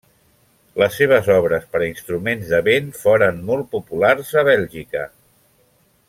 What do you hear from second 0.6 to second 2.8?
Les seves obres per a instruments de